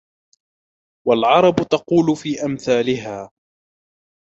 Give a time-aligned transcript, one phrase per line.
[1.07, 3.31] وَالْعَرَبُ تَقُولُ فِي أَمْثَالِهَا